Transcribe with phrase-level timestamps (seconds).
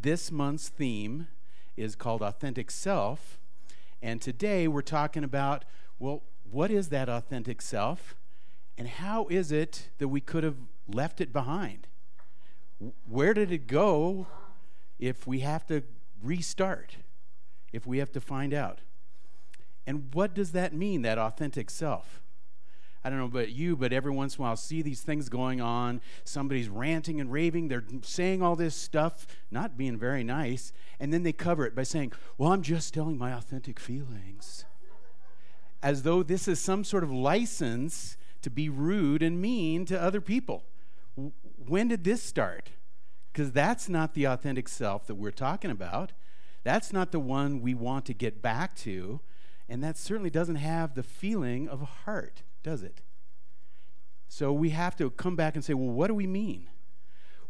[0.00, 1.26] This month's theme
[1.76, 3.40] is called Authentic Self.
[4.00, 5.64] And today we're talking about,
[5.98, 8.14] well, what is that authentic self?
[8.76, 10.54] And how is it that we could have
[10.86, 11.88] left it behind?
[13.08, 14.28] Where did it go
[15.00, 15.82] if we have to
[16.22, 16.98] restart,
[17.72, 18.82] if we have to find out?
[19.84, 22.22] And what does that mean, that authentic self?
[23.04, 25.28] I don't know about you, but every once in a while, I'll see these things
[25.28, 26.00] going on.
[26.24, 27.68] Somebody's ranting and raving.
[27.68, 30.72] They're saying all this stuff, not being very nice.
[30.98, 34.64] And then they cover it by saying, Well, I'm just telling my authentic feelings.
[35.80, 40.20] As though this is some sort of license to be rude and mean to other
[40.20, 40.64] people.
[41.66, 42.70] When did this start?
[43.32, 46.12] Because that's not the authentic self that we're talking about.
[46.64, 49.20] That's not the one we want to get back to.
[49.68, 53.02] And that certainly doesn't have the feeling of a heart does it?
[54.28, 56.68] So we have to come back and say, well, what do we mean?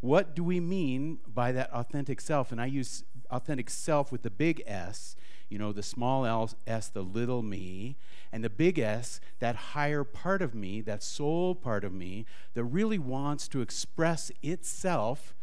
[0.01, 2.53] What do we mean by that authentic self?
[2.53, 5.17] And I use authentic self with the big S,
[5.49, 6.25] you know, the small
[6.67, 7.97] s, the little me,
[8.31, 12.65] and the big S, that higher part of me, that soul part of me, that
[12.65, 15.35] really wants to express itself.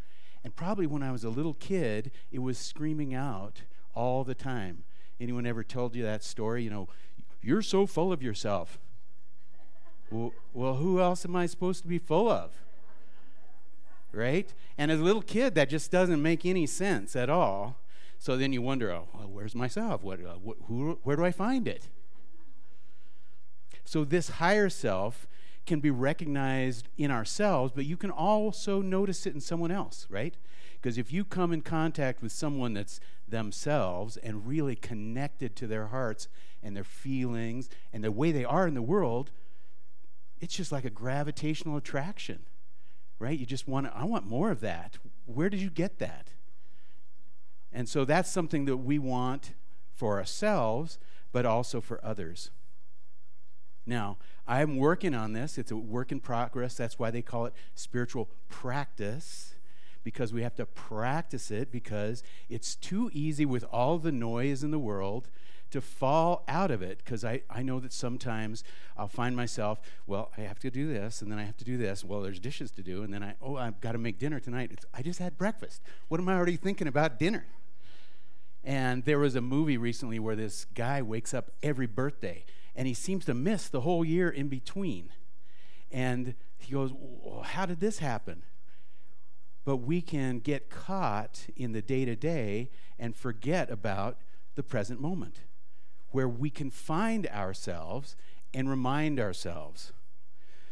[0.43, 3.63] And probably when I was a little kid, it was screaming out
[3.93, 4.83] all the time.
[5.19, 6.63] Anyone ever told you that story?
[6.63, 6.87] You know,
[7.41, 8.79] you're so full of yourself.
[10.11, 12.51] Well, who else am I supposed to be full of?
[14.11, 14.53] Right?
[14.77, 17.77] And as a little kid, that just doesn't make any sense at all.
[18.17, 20.01] So then you wonder, oh, well, where's myself?
[20.03, 21.89] What, uh, wh- who, where do I find it?
[23.83, 25.27] So this higher self
[25.65, 30.35] can be recognized in ourselves, but you can also notice it in someone else, right?
[30.73, 35.87] Because if you come in contact with someone that's themselves and really connected to their
[35.87, 36.27] hearts
[36.61, 39.31] and their feelings and the way they are in the world,
[40.39, 42.39] it's just like a gravitational attraction,
[43.19, 43.37] right?
[43.37, 44.97] You just want, I want more of that.
[45.25, 46.29] Where did you get that?
[47.71, 49.53] And so that's something that we want
[49.91, 50.99] for ourselves,
[51.31, 52.51] but also for others.
[53.85, 55.57] Now, I'm working on this.
[55.57, 56.75] It's a work in progress.
[56.75, 59.55] That's why they call it spiritual practice,
[60.03, 64.71] because we have to practice it, because it's too easy with all the noise in
[64.71, 65.29] the world
[65.75, 68.63] to fall out of it because I, I know that sometimes
[68.97, 71.77] I'll find myself, well, I have to do this and then I have to do
[71.77, 72.03] this.
[72.03, 74.71] Well, there's dishes to do and then I, oh, I've got to make dinner tonight.
[74.71, 75.81] It's, I just had breakfast.
[76.07, 77.45] What am I already thinking about dinner?
[78.63, 82.93] And there was a movie recently where this guy wakes up every birthday and he
[82.93, 85.09] seems to miss the whole year in between.
[85.91, 88.43] And he goes, well, How did this happen?
[89.65, 94.17] But we can get caught in the day to day and forget about
[94.55, 95.41] the present moment
[96.15, 98.15] where we can find ourselves
[98.53, 99.91] and remind ourselves.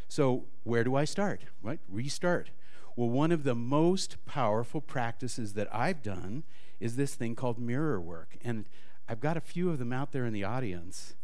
[0.07, 1.41] So, where do I start?
[1.61, 1.81] Right?
[1.89, 2.51] Restart.
[2.95, 6.43] Well, one of the most powerful practices that I've done
[6.79, 8.37] is this thing called mirror work.
[8.41, 8.69] And
[9.09, 11.15] I've got a few of them out there in the audience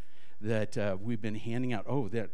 [0.42, 1.86] that uh, we've been handing out.
[1.88, 2.32] Oh, that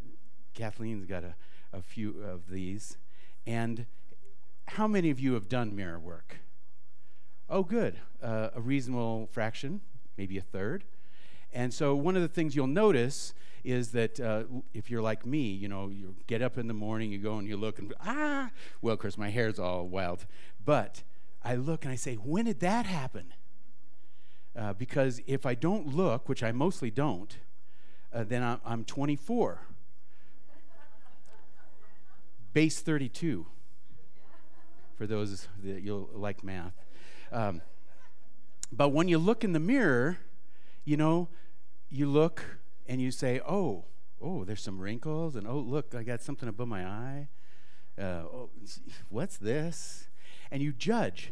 [0.55, 1.35] Kathleen's got a,
[1.71, 2.97] a few of these.
[3.45, 3.85] And
[4.69, 6.37] how many of you have done mirror work?
[7.47, 7.97] Oh, good.
[8.23, 9.81] Uh, a reasonable fraction,
[10.17, 10.83] maybe a third.
[11.53, 13.33] And so one of the things you'll notice
[13.63, 17.11] is that uh, if you're like me, you know, you get up in the morning,
[17.11, 18.51] you go and you look and ah,
[18.81, 20.25] well, of course my hair's all wild,
[20.63, 21.01] but
[21.43, 23.33] I look and I say, when did that happen?
[24.55, 27.37] Uh, because if I don't look, which I mostly don't,
[28.13, 29.59] uh, then I'm, I'm 24.
[32.53, 33.45] Base 32,
[34.95, 36.73] for those that you'll like math.
[37.31, 37.61] Um,
[38.71, 40.19] but when you look in the mirror,
[40.85, 41.27] you know,
[41.89, 42.43] you look
[42.87, 43.85] and you say, oh,
[44.21, 47.27] oh, there's some wrinkles, and oh, look, I got something above my eye.
[47.97, 48.49] Uh, oh,
[49.09, 50.07] what's this?
[50.51, 51.31] And you judge.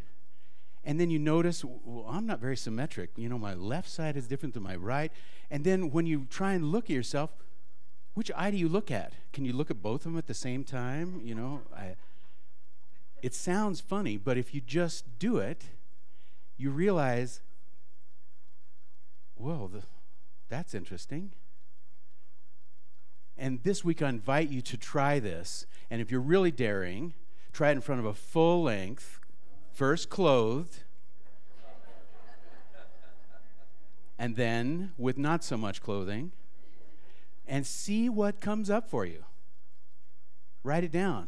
[0.84, 3.12] And then you notice, well, I'm not very symmetric.
[3.16, 5.12] You know, my left side is different than my right.
[5.50, 7.30] And then when you try and look at yourself,
[8.16, 9.14] which eye do you look at?
[9.32, 11.22] Can you look at both of them at the same time?
[11.24, 11.96] You know, I,
[13.22, 15.64] it sounds funny, but if you just do it,
[16.58, 17.42] you realize,
[19.44, 19.84] whoa, the,
[20.48, 21.32] that's interesting.
[23.38, 25.66] And this week, I invite you to try this.
[25.90, 27.14] And if you're really daring,
[27.52, 29.20] try it in front of a full length,
[29.74, 30.84] first clothed,
[34.18, 36.32] and then with not so much clothing,
[37.46, 39.26] and see what comes up for you.
[40.64, 41.28] Write it down.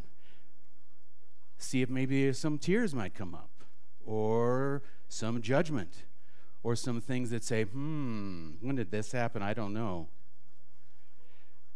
[1.57, 3.49] See if maybe some tears might come up,
[4.05, 6.05] or some judgment
[6.65, 9.43] or some things that say, hmm, when did this happen?
[9.43, 10.07] I don't know.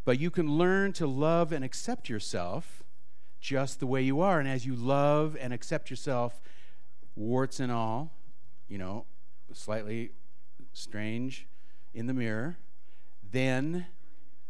[0.04, 2.84] But you can learn to love and accept yourself
[3.40, 4.40] just the way you are.
[4.40, 6.42] And as you love and accept yourself,
[7.16, 8.16] warts and all,
[8.68, 9.06] you know,
[9.54, 10.10] slightly
[10.74, 11.46] strange
[11.94, 12.58] in the mirror,
[13.32, 13.86] then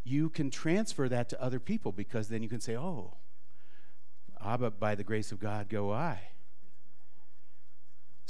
[0.04, 3.18] you can transfer that to other people because then you can say, oh,
[4.42, 6.29] Abba, by the grace of God, go I.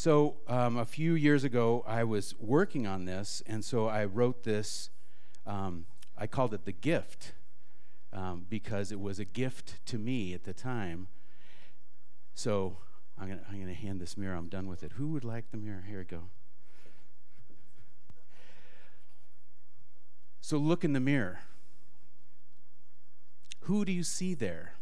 [0.02, 4.44] So um, a few years ago, I was working on this, and so I wrote
[4.44, 4.88] this.
[5.47, 5.85] Um,
[6.17, 7.32] I called it the gift
[8.11, 11.08] um, because it was a gift to me at the time.
[12.35, 12.79] So
[13.20, 14.37] I'm going to hand this mirror.
[14.37, 14.93] I'm done with it.
[14.93, 15.85] Who would like the mirror?
[15.87, 16.23] Here we go.
[20.41, 21.41] So look in the mirror.
[23.64, 24.76] Who do you see there?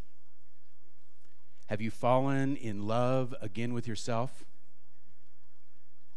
[1.65, 4.45] Have you fallen in love again with yourself?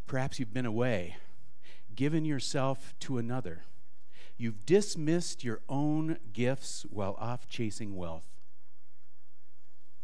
[0.07, 1.17] Perhaps you've been away,
[1.95, 3.63] given yourself to another.
[4.37, 8.25] You've dismissed your own gifts while off chasing wealth.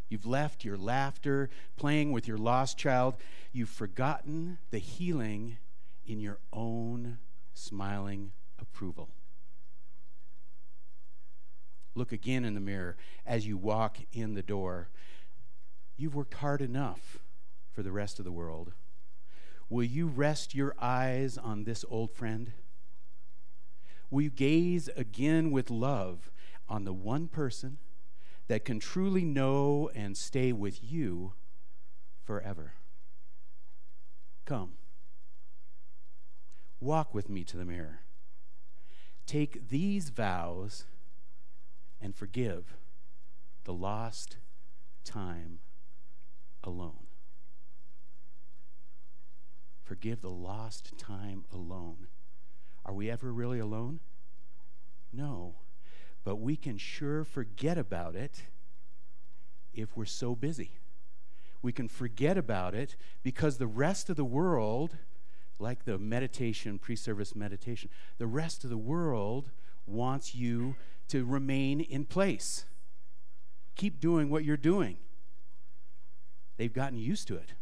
[0.08, 3.16] You've left your laughter playing with your lost child.
[3.52, 5.58] You've forgotten the healing
[6.06, 7.18] in your own
[7.52, 9.10] smiling approval.
[11.94, 12.96] Look again in the mirror
[13.26, 14.88] as you walk in the door.
[15.96, 17.18] You've worked hard enough
[17.72, 18.72] for the rest of the world.
[19.70, 22.52] Will you rest your eyes on this old friend?
[24.10, 26.30] Will you gaze again with love
[26.68, 27.78] on the one person
[28.48, 31.34] that can truly know and stay with you
[32.24, 32.72] forever?
[34.46, 34.74] Come.
[36.80, 38.00] Walk with me to the mirror.
[39.26, 40.86] Take these vows
[42.00, 42.76] and forgive
[43.64, 44.38] the lost
[45.04, 45.58] time
[46.64, 47.07] alone.
[49.88, 52.08] Forgive the lost time alone.
[52.84, 54.00] Are we ever really alone?
[55.14, 55.54] No.
[56.24, 58.42] But we can sure forget about it
[59.72, 60.72] if we're so busy.
[61.62, 64.98] We can forget about it because the rest of the world,
[65.58, 67.88] like the meditation, pre service meditation,
[68.18, 69.50] the rest of the world
[69.86, 70.76] wants you
[71.08, 72.66] to remain in place.
[73.74, 74.98] Keep doing what you're doing.
[76.58, 77.54] They've gotten used to it.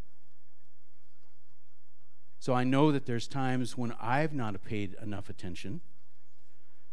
[2.46, 5.80] So I know that there's times when I've not paid enough attention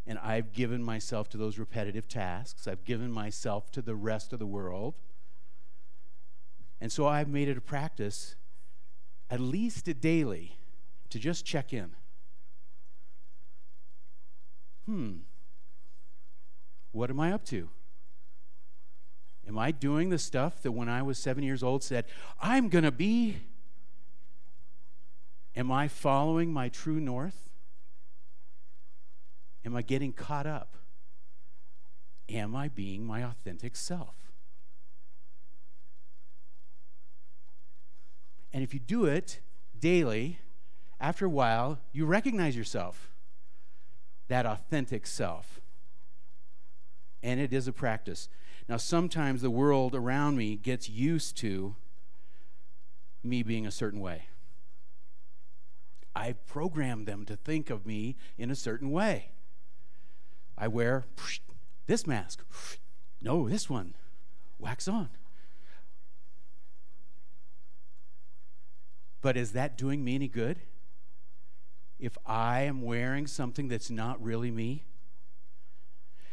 [0.07, 2.67] and I've given myself to those repetitive tasks.
[2.67, 4.95] I've given myself to the rest of the world.
[6.81, 8.33] And so I've made it a practice,
[9.29, 10.57] at least daily,
[11.11, 11.91] to just check in.
[14.87, 15.17] Hmm,
[16.93, 17.69] what am I up to?
[19.47, 22.05] Am I doing the stuff that when I was seven years old said,
[22.41, 23.37] I'm going to be
[25.55, 27.49] Am I following my true north?
[29.65, 30.75] Am I getting caught up?
[32.29, 34.15] Am I being my authentic self?
[38.51, 39.39] And if you do it
[39.79, 40.39] daily,
[40.99, 43.11] after a while, you recognize yourself,
[44.27, 45.59] that authentic self.
[47.21, 48.29] And it is a practice.
[48.69, 51.75] Now, sometimes the world around me gets used to
[53.23, 54.27] me being a certain way.
[56.15, 59.31] I've programmed them to think of me in a certain way.
[60.57, 61.05] I wear
[61.87, 62.43] this mask.
[63.21, 63.95] No, this one.
[64.59, 65.09] Wax on.
[69.21, 70.59] But is that doing me any good?
[71.97, 74.83] If I am wearing something that's not really me?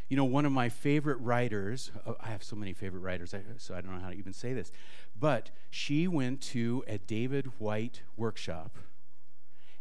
[0.08, 3.74] You know, one of my favorite writers, oh, I have so many favorite writers, so
[3.76, 4.72] I don't know how to even say this,
[5.18, 8.76] but she went to a David Whyte workshop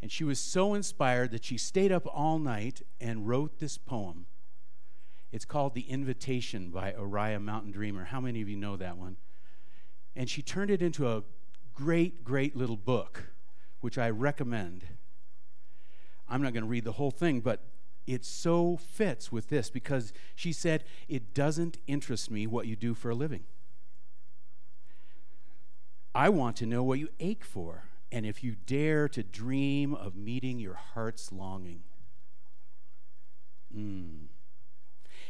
[0.02, 4.26] and she was so inspired that she stayed up all night and wrote this poem.
[5.32, 8.06] It's called The Invitation by Oriah Mountain Dreamer.
[8.06, 9.18] How many of you know that one?
[10.16, 11.24] And she turned it into a
[11.74, 13.32] great, great little book,
[13.82, 14.86] which I recommend.
[16.28, 17.62] I'm not going to read the whole thing, but
[18.08, 22.94] it so fits with this because she said, It doesn't interest me what you do
[22.94, 23.44] for a living.
[26.16, 30.16] I want to know what you ache for and if you dare to dream of
[30.16, 31.84] meeting your heart's longing.
[33.76, 34.28] Mm.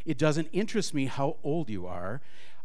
[0.06, 2.22] It doesn't interest me how old you are.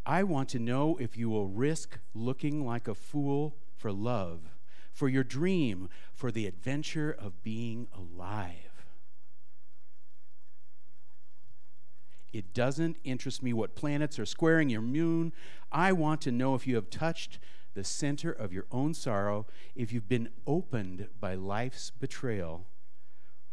[0.06, 4.42] I want to know if you will risk looking like a fool for love,
[4.92, 8.85] for your dream, for the adventure of being alive.
[12.33, 15.33] It doesn't interest me what planets are squaring your moon.
[15.71, 17.38] I want to know if you have touched
[17.75, 22.66] the center of your own sorrow, if you've been opened by life's betrayal,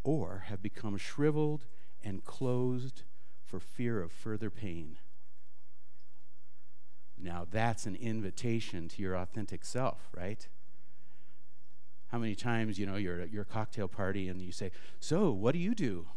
[0.03, 1.65] or have become shriveled
[2.03, 3.03] and closed
[3.43, 4.97] for fear of further pain.
[7.17, 10.47] Now, that's an invitation to your authentic self, right?
[12.07, 15.53] How many times, you know, you're at your cocktail party and you say, So, what
[15.53, 16.07] do you do?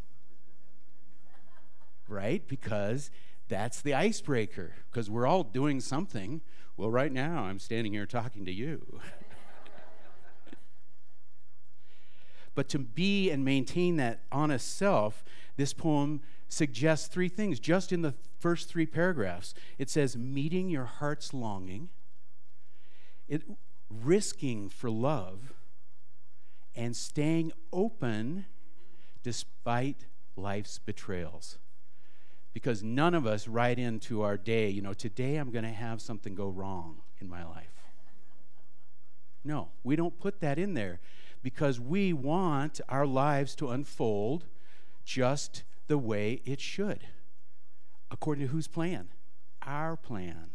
[2.08, 2.46] right?
[2.46, 3.10] Because
[3.48, 6.40] that's the icebreaker, because we're all doing something.
[6.76, 9.00] Well, right now, I'm standing here talking to you.
[12.54, 15.24] but to be and maintain that honest self,
[15.56, 19.54] this poem suggests three things just in the first three paragraphs.
[19.78, 21.90] It says, meeting your heart's longing,
[23.28, 23.42] it,
[23.88, 25.52] risking for love,
[26.74, 28.46] and staying open
[29.22, 31.58] despite life's betrayals.
[32.54, 36.00] Because none of us write into our day, you know, today I'm going to have
[36.00, 37.74] something go wrong in my life.
[39.44, 41.00] No, we don't put that in there
[41.42, 44.46] because we want our lives to unfold
[45.04, 47.06] just the way it should.
[48.10, 49.08] According to whose plan?
[49.62, 50.52] Our plan,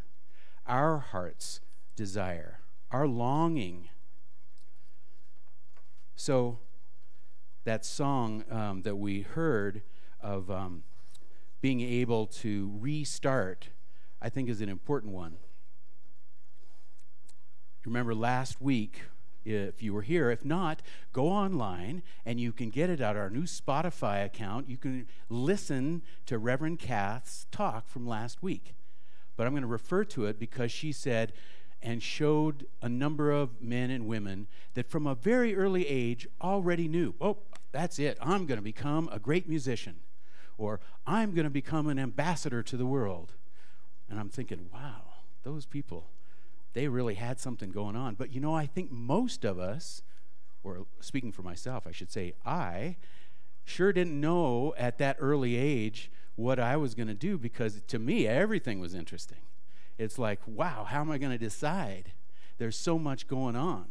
[0.65, 1.60] our heart's
[1.96, 3.89] desire, our longing.
[6.15, 6.60] So,
[7.65, 9.84] that song um, that we heard
[10.22, 10.84] of um,
[11.62, 13.70] being able to restart,
[14.22, 15.38] I think, is an important one.
[17.86, 19.01] Remember last week,
[19.46, 20.30] if you were here.
[20.30, 20.82] If not,
[21.13, 24.70] go online and you can get it at our new Spotify account.
[24.70, 28.75] You can listen to Reverend Kath's talk from last week.
[29.36, 31.34] But I'm going to refer to it because she said
[31.82, 36.89] and showed a number of men and women that from a very early age already
[36.89, 37.38] knew, oh,
[37.72, 38.18] that's it.
[38.22, 39.96] I'm going to become a great musician.
[40.60, 43.34] Or I'm going to become an ambassador to the world.
[44.08, 45.01] And I'm thinking, wow,
[45.44, 46.10] those people
[46.74, 48.16] they really had something going on.
[48.16, 50.01] But you know, I think most of us,
[50.63, 52.98] or speaking for myself, I should say, I
[53.66, 58.00] sure didn't know at that early age what I was going to do because to
[58.00, 59.39] me, everything was interesting.
[59.98, 62.13] It's like, wow, how am I going to decide?
[62.58, 63.88] There's so much going on.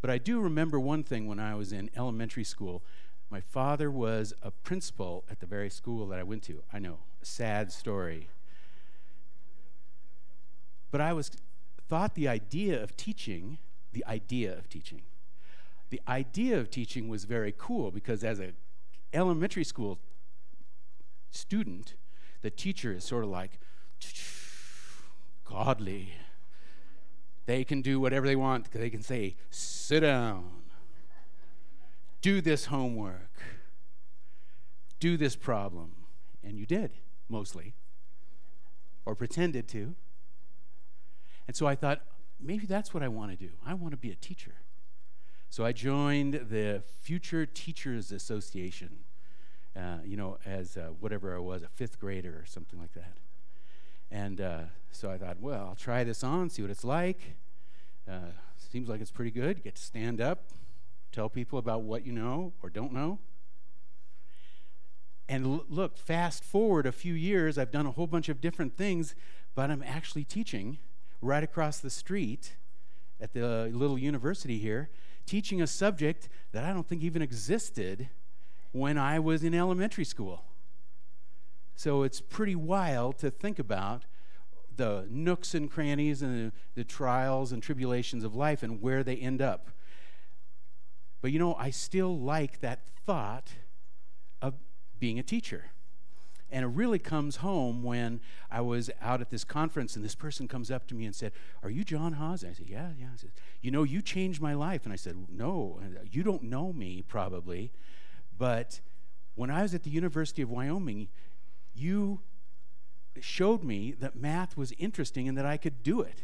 [0.00, 2.82] But I do remember one thing when I was in elementary school.
[3.30, 6.62] My father was a principal at the very school that I went to.
[6.72, 8.28] I know, a sad story.
[10.90, 11.30] But I was
[11.88, 13.58] thought the idea of teaching,
[13.92, 15.02] the idea of teaching,
[15.90, 18.52] the idea of teaching was very cool because as a
[19.12, 19.98] elementary school
[21.30, 21.94] student,
[22.42, 23.58] the teacher is sort of like
[25.44, 26.12] godly.
[27.46, 28.70] They can do whatever they want.
[28.72, 30.55] They can say, sit down,
[32.20, 33.40] do this homework,
[35.00, 35.92] do this problem.
[36.42, 36.92] And you did,
[37.28, 37.74] mostly,
[39.04, 39.94] or pretended to.
[41.48, 42.02] And so I thought,
[42.40, 43.52] maybe that's what I want to do.
[43.64, 44.54] I want to be a teacher.
[45.50, 48.98] So I joined the Future Teachers Association,
[49.76, 53.16] uh, you know, as uh, whatever I was, a fifth grader or something like that.
[54.10, 54.60] And uh,
[54.92, 57.36] so I thought, well, I'll try this on, see what it's like.
[58.08, 59.64] Uh, seems like it's pretty good.
[59.64, 60.44] Get to stand up,
[61.12, 63.18] tell people about what you know or don't know.
[65.28, 69.14] And look, fast forward a few years, I've done a whole bunch of different things,
[69.54, 70.78] but I'm actually teaching
[71.20, 72.56] right across the street
[73.20, 74.90] at the little university here,
[75.24, 78.08] teaching a subject that I don't think even existed
[78.72, 80.44] when I was in elementary school.
[81.74, 84.04] So it's pretty wild to think about
[84.76, 89.16] the nooks and crannies and the, the, trials and tribulations of life and where they
[89.16, 89.70] end up.
[91.26, 93.54] But you know, I still like that thought
[94.40, 94.54] of
[95.00, 95.72] being a teacher.
[96.52, 100.46] And it really comes home when I was out at this conference and this person
[100.46, 101.32] comes up to me and said,
[101.64, 102.48] Are you Jon Haass?
[102.48, 103.08] I said, Yeah, yeah.
[103.12, 104.84] I said, You know, you changed my life.
[104.84, 107.72] And I said, No, you don't know me probably,
[108.38, 108.80] but
[109.34, 111.08] when I was at the University of Wyoming,
[111.74, 112.20] you
[113.18, 116.22] showed me that math was interesting and that I could do it.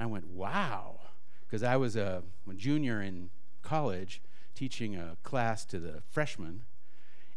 [0.00, 1.00] I went, Wow.
[1.46, 2.22] Because I was a
[2.56, 3.28] junior in
[3.64, 4.22] college
[4.54, 6.62] teaching a class to the freshmen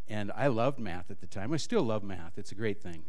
[0.10, 1.54] and I loved math at the time.
[1.54, 3.04] I still love math, it's a great thing.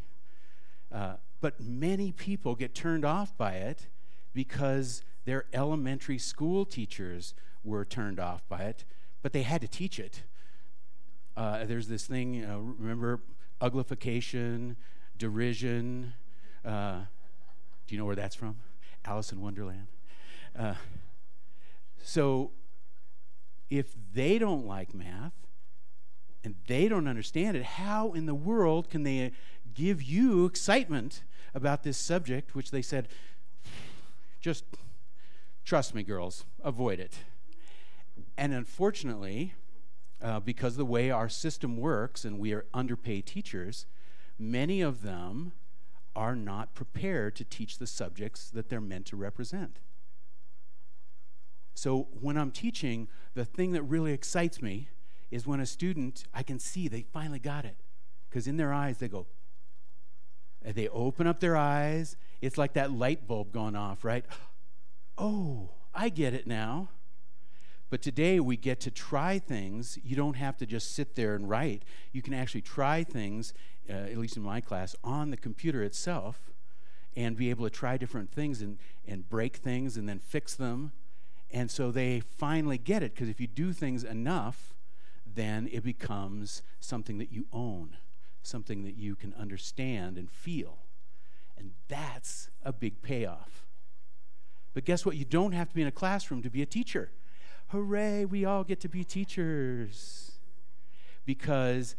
[0.91, 3.87] Uh, but many people get turned off by it
[4.33, 7.33] because their elementary school teachers
[7.63, 8.83] were turned off by it,
[9.21, 10.23] but they had to teach it.
[11.37, 13.21] Uh, there's this thing, uh, remember,
[13.61, 14.75] uglification,
[15.17, 16.13] derision.
[16.65, 17.01] Uh,
[17.87, 18.57] do you know where that's from?
[19.05, 19.87] Alice in Wonderland.
[20.57, 20.73] Uh,
[22.01, 22.51] so
[23.69, 25.33] if they don't like math,
[26.43, 29.31] and they don't understand it, how in the world can they
[29.73, 31.23] give you excitement
[31.53, 33.07] about this subject, which they said,
[34.39, 34.63] just
[35.65, 37.19] trust me, girls, avoid it.
[38.37, 39.53] And unfortunately,
[40.21, 43.85] uh, because the way our system works and we are underpaid teachers,
[44.37, 45.51] many of them
[46.15, 49.79] are not prepared to teach the subjects that they're meant to represent.
[51.75, 53.07] So when I'm teaching,
[53.39, 54.89] the thing that really excites me
[55.31, 57.77] is when a student, I can see they finally got it.
[58.29, 59.27] Because in their eyes, they go,
[60.61, 62.17] they open up their eyes.
[62.41, 64.25] It's like that light bulb going off, right?
[65.21, 66.87] Oh, I get it now.
[67.89, 69.99] But today we get to try things.
[70.01, 71.83] You don't have to just sit there and write.
[72.13, 73.53] You can actually try things,
[73.89, 76.53] uh, at least in my class, on the computer itself
[77.17, 80.93] and be able to try different things and, and break things and then fix them.
[81.51, 84.75] And so they finally get it because if you do things enough,
[85.25, 87.97] then it becomes something that you own,
[88.43, 90.79] something that you can understand and feel.
[91.57, 93.65] And that's a big payoff.
[94.73, 95.15] But guess what?
[95.15, 97.11] You don't have to be in a classroom to be a teacher.
[97.69, 100.39] Hooray, we all get to be teachers.
[101.25, 101.95] Because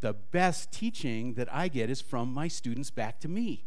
[0.00, 3.64] the best teaching that I get is from my students back to me.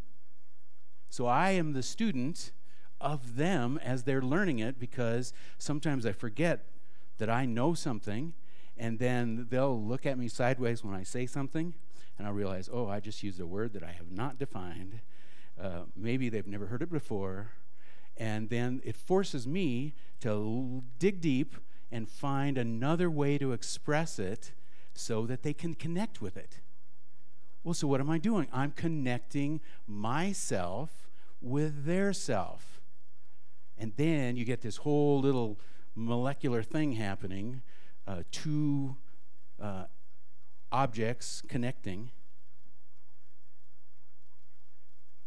[1.10, 2.52] So I am the student
[3.00, 6.66] of them as they're learning it because sometimes I forget
[7.18, 8.34] that I know something
[8.78, 11.74] and then they'll look at me sideways when I say something
[12.18, 15.02] and I'll realize, oh, I just used a word that I have not defined.
[15.60, 17.52] Uh, maybe they've never heard it before
[18.18, 21.56] and then it forces me to dig deep
[21.92, 24.52] and find another way to express it
[24.94, 26.60] so that they can connect with it.
[27.64, 28.48] Well, so what am I doing?
[28.52, 31.10] I'm connecting myself
[31.42, 32.77] with their self.
[33.78, 35.60] And then you get this whole little
[35.96, 37.62] molecular thing happening
[38.08, 38.96] uh, two
[39.62, 39.84] uh,
[40.72, 42.12] objects connecting.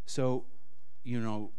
[0.07, 0.45] So,
[1.05, 1.51] you know,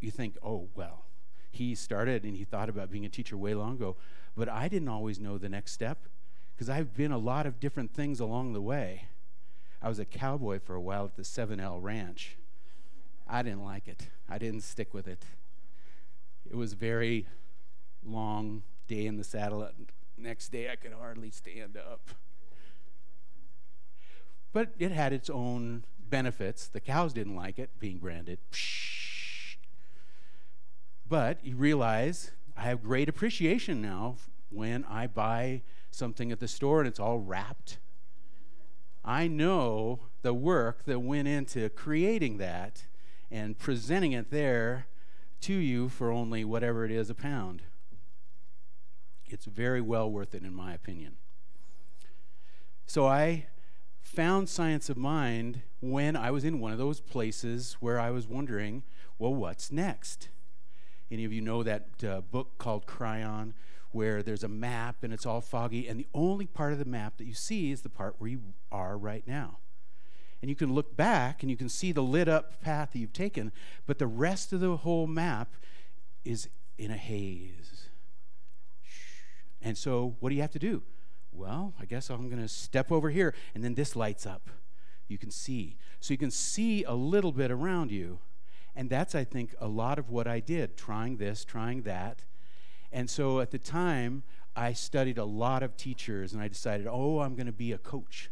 [0.00, 1.04] you think, oh, well,
[1.50, 3.96] he started and he thought about being a teacher way long ago.
[4.36, 6.06] But I didn't always know the next step
[6.54, 9.08] because I've been a lot of different things along the way.
[9.82, 12.36] I was a cowboy for a while at the 7L Ranch.
[13.26, 15.24] I didn't like it, I didn't stick with it.
[16.50, 17.26] It was a very
[18.04, 19.68] long day in the saddle.
[20.18, 22.10] Next day, I could hardly stand up.
[24.52, 26.66] But it had its own benefits.
[26.66, 28.40] The cows didn't like it being branded.
[31.08, 34.16] But you realize I have great appreciation now
[34.50, 37.78] when I buy something at the store and it's all wrapped.
[39.04, 42.86] I know the work that went into creating that
[43.30, 44.86] and presenting it there
[45.42, 47.62] to you for only whatever it is a pound.
[49.26, 51.16] It's very well worth it, in my opinion.
[52.86, 53.46] So I
[54.00, 58.26] found Science of Mind when I was in one of those places where I was
[58.26, 58.82] wondering,
[59.18, 60.28] well, what's next?
[61.10, 63.52] Any of you know that uh, book called Cryon,
[63.92, 67.16] where there's a map and it's all foggy, and the only part of the map
[67.18, 69.58] that you see is the part where you are right now.
[70.40, 73.12] And you can look back and you can see the lit up path that you've
[73.12, 73.52] taken,
[73.86, 75.54] but the rest of the whole map
[76.24, 76.48] is
[76.78, 77.88] in a haze.
[79.62, 80.82] And so, what do you have to do?
[81.32, 84.48] Well, I guess I'm going to step over here, and then this lights up.
[85.06, 85.76] You can see.
[86.00, 88.20] So, you can see a little bit around you
[88.76, 92.24] and that's, I think, a lot of what I did, trying this, trying that.
[92.92, 94.22] And so at the time,
[94.56, 97.78] I studied a lot of teachers, and I decided, oh, I'm going to be a
[97.78, 98.30] coach,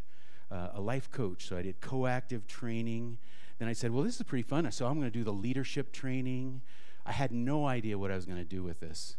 [0.50, 1.46] uh, a life coach.
[1.46, 3.18] So I did coactive training.
[3.58, 4.70] Then I said, well, this is pretty fun.
[4.70, 6.62] So I'm going to do the leadership training.
[7.04, 9.16] I had no idea what I was going to do with this.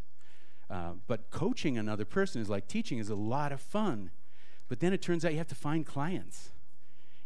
[0.69, 4.11] Uh, but coaching another person is like teaching is a lot of fun.
[4.67, 6.49] But then it turns out you have to find clients.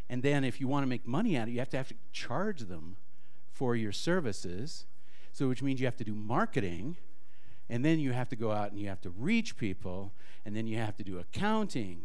[0.09, 1.89] And then if you want to make money out of it, you have to have
[1.89, 2.95] to charge them
[3.51, 4.85] for your services.
[5.33, 6.95] So, which means you have to do marketing,
[7.69, 10.13] and then you have to go out and you have to reach people,
[10.45, 12.03] and then you have to do accounting.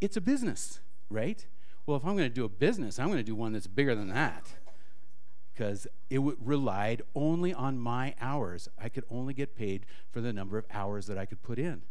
[0.00, 1.46] It's a business, right?
[1.86, 3.94] Well, if I'm going to do a business, I'm going to do one that's bigger
[3.94, 4.54] than that
[5.52, 8.68] because it w- relied only on my hours.
[8.78, 11.82] I could only get paid for the number of hours that I could put in.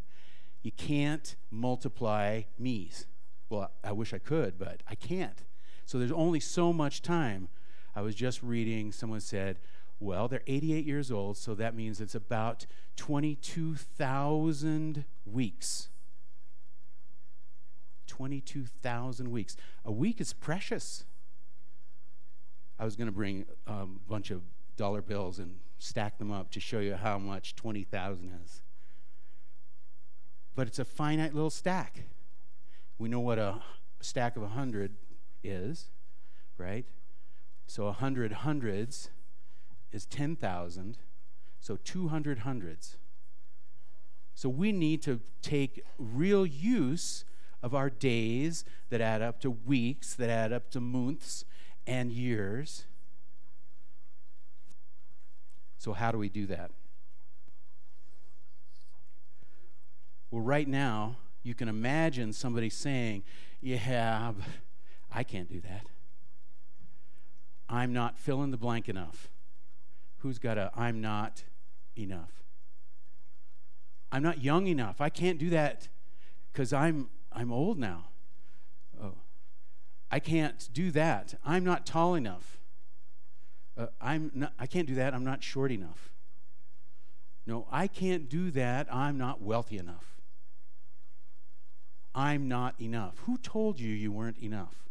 [0.63, 3.05] You can't multiply me's.
[3.49, 5.43] Well, I wish I could, but I can't.
[5.85, 7.49] So there's only so much time
[7.95, 9.59] I was just reading, someone said,
[9.99, 15.89] well, they're 88 years old, so that means it's about 22,000 weeks.
[18.19, 19.55] 22,000 weeks.
[19.85, 21.05] A week is precious.
[22.77, 24.41] I was going to bring um, a bunch of
[24.75, 28.61] dollar bills and stack them up to show you how much 20,000 is.
[30.53, 32.03] But it's a finite little stack.
[32.97, 33.61] We know what a
[34.01, 34.95] stack of 100
[35.41, 35.85] is,
[36.57, 36.83] right?
[37.67, 39.11] So 100 hundreds
[39.93, 40.97] is 10,000.
[41.61, 42.97] So 200 hundreds.
[44.35, 47.23] So we need to take real use
[47.61, 51.45] of our days that add up to weeks, that add up to months
[51.85, 52.85] and years.
[55.77, 56.71] So, how do we do that?
[60.31, 63.23] Well, right now, you can imagine somebody saying,
[63.61, 64.33] Yeah,
[65.11, 65.87] I can't do that.
[67.67, 69.29] I'm not fill in the blank enough.
[70.19, 71.43] Who's got a I'm not
[71.97, 72.43] enough?
[74.11, 75.01] I'm not young enough.
[75.01, 75.87] I can't do that
[76.51, 78.05] because I'm I'm old now.
[79.01, 79.15] Oh,
[80.11, 81.35] I can't do that.
[81.45, 82.59] I'm not tall enough.
[83.77, 85.13] Uh, I'm not, I can't do that.
[85.13, 86.11] I'm not short enough.
[87.45, 88.93] No, I can't do that.
[88.93, 90.15] I'm not wealthy enough.
[92.13, 93.19] I'm not enough.
[93.25, 94.89] Who told you you weren't enough?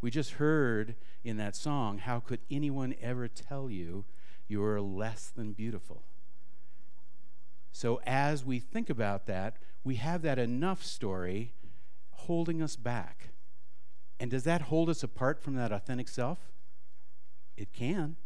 [0.00, 4.04] We just heard in that song, how could anyone ever tell you
[4.48, 6.02] you are less than beautiful?
[7.72, 11.52] So, as we think about that, we have that enough story
[12.10, 13.28] holding us back.
[14.18, 16.50] And does that hold us apart from that authentic self?
[17.56, 18.16] It can,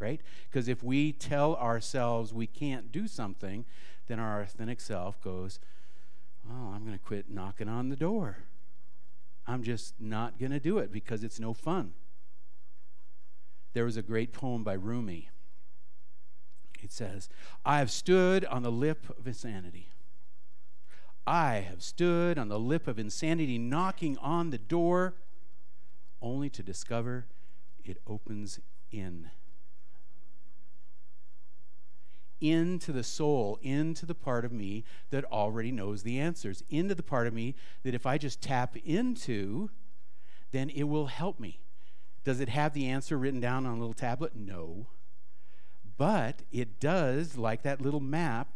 [0.00, 0.20] right?
[0.50, 3.64] Because if we tell ourselves we can't do something,
[4.08, 5.60] then our authentic self goes,
[6.50, 8.38] Oh, I'm going to quit knocking on the door.
[9.46, 11.92] I'm just not going to do it because it's no fun.
[13.72, 15.30] There was a great poem by Rumi
[16.84, 17.28] it says,
[17.64, 19.88] I have stood on the lip of insanity.
[21.26, 25.14] I have stood on the lip of insanity, knocking on the door,
[26.20, 27.26] only to discover
[27.84, 28.60] it opens
[28.90, 29.30] in.
[32.40, 37.02] Into the soul, into the part of me that already knows the answers, into the
[37.02, 39.70] part of me that if I just tap into,
[40.52, 41.60] then it will help me.
[42.22, 44.34] Does it have the answer written down on a little tablet?
[44.34, 44.88] No.
[45.96, 48.48] But it does, like that little map,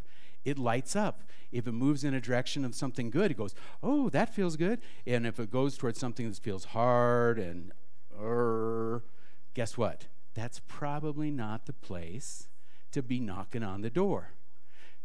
[0.48, 1.22] it lights up.
[1.50, 4.80] If it moves in a direction of something good, it goes, oh, that feels good.
[5.06, 7.72] And if it goes towards something that feels hard and,
[8.18, 9.00] uh,
[9.54, 10.06] guess what?
[10.34, 12.48] That's probably not the place
[12.92, 14.32] to be knocking on the door.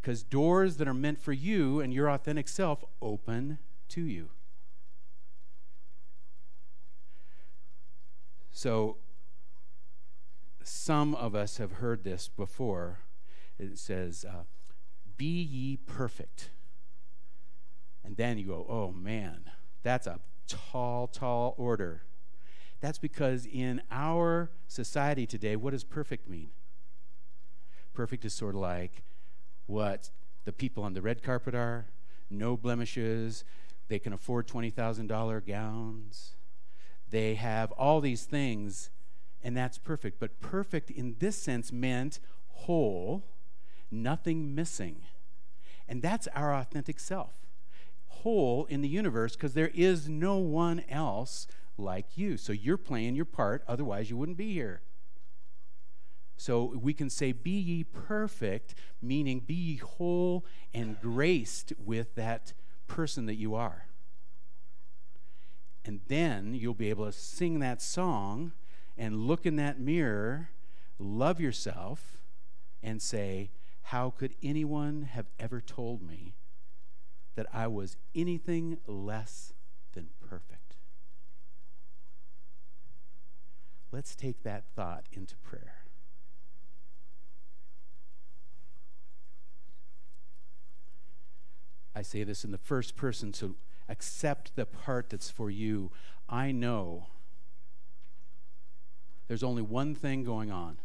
[0.01, 4.29] Because doors that are meant for you and your authentic self open to you.
[8.51, 8.97] So
[10.63, 12.99] some of us have heard this before.
[13.57, 14.43] It says, uh,
[15.23, 16.49] Be ye perfect.
[18.03, 19.45] And then you go, Oh man,
[19.81, 22.03] that's a tall, tall order.
[22.81, 26.49] That's because in our society today, what does perfect mean?
[27.93, 29.01] Perfect is sort of like
[29.65, 30.09] what
[30.43, 31.85] the people on the red carpet are
[32.29, 33.45] no blemishes,
[33.87, 36.35] they can afford $20,000 gowns,
[37.09, 38.89] they have all these things
[39.41, 40.19] and that's perfect.
[40.19, 43.23] But perfect in this sense meant whole,
[43.93, 45.03] nothing missing.
[45.87, 47.33] And that's our authentic self.
[48.07, 52.37] Whole in the universe because there is no one else like you.
[52.37, 54.81] So you're playing your part, otherwise, you wouldn't be here.
[56.37, 62.53] So we can say, Be ye perfect, meaning be ye whole and graced with that
[62.87, 63.85] person that you are.
[65.85, 68.53] And then you'll be able to sing that song
[68.97, 70.49] and look in that mirror,
[70.97, 72.17] love yourself,
[72.81, 73.49] and say,
[73.83, 76.33] How could anyone have ever told me
[77.35, 79.53] that I was anything less
[79.93, 80.75] than perfect?
[83.91, 85.83] Let's take that thought into prayer.
[91.95, 93.55] I say this in the first person, so
[93.87, 95.91] accept the part that's for you.
[96.27, 97.07] I know
[99.27, 100.77] there's only one thing going on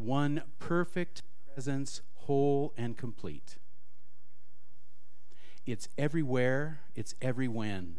[0.00, 1.22] one perfect
[1.54, 3.56] presence, whole and complete.
[5.66, 7.96] It's everywhere, it's every when.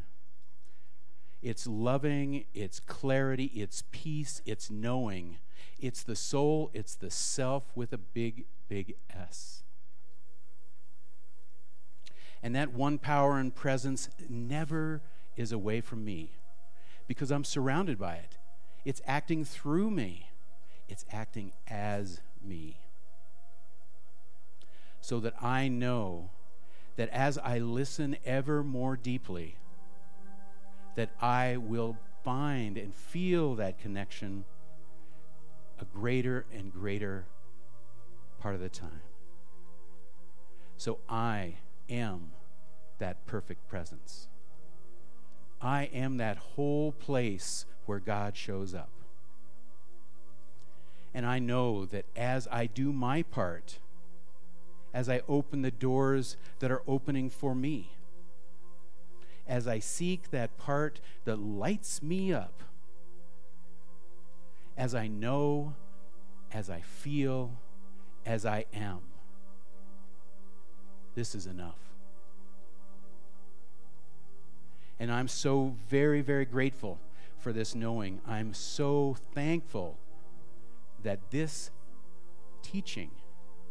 [1.42, 5.38] It's loving, it's clarity, it's peace, it's knowing.
[5.80, 9.64] It's the soul, it's the self with a big, big S.
[12.44, 15.02] And that one power and presence never
[15.36, 16.32] is away from me
[17.08, 18.38] because I'm surrounded by it.
[18.86, 20.30] It's acting through me,
[20.88, 22.78] it's acting as me.
[25.02, 26.30] So that I know
[26.96, 29.56] that as I listen ever more deeply,
[30.96, 34.46] that I will find and feel that connection
[35.80, 37.26] a greater and greater
[38.40, 39.02] part of the time.
[40.78, 41.56] So I
[41.90, 42.32] am
[43.00, 44.28] that perfect presence.
[45.62, 48.92] I am that whole place where God shows up.
[51.14, 53.80] And I know that as I do my part,
[54.94, 57.92] as I open the doors that are opening for me,
[59.48, 62.64] as I seek that part that lights me up,
[64.78, 65.76] as I know,
[66.52, 67.52] as I feel,
[68.26, 69.00] as I am,
[71.16, 71.80] this is enough.
[75.00, 77.00] And I'm so very, very grateful
[77.38, 78.22] for this knowing.
[78.28, 79.98] I'm so thankful
[81.02, 81.72] that this
[82.62, 83.10] teaching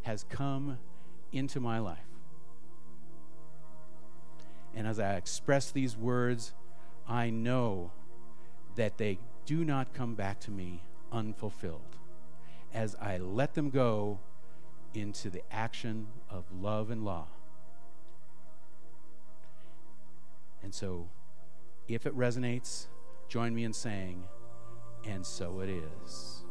[0.03, 0.79] has come
[1.33, 1.99] into my life.
[4.75, 6.55] And as I express these words,
[7.09, 7.93] I know
[8.77, 11.97] that they do not come back to me unfulfilled.
[12.73, 14.21] As I let them go
[14.95, 17.27] into the action of love and law.
[20.62, 21.09] And so,
[21.88, 22.87] if it resonates,
[23.29, 24.25] join me in saying,
[25.05, 26.45] and so it is.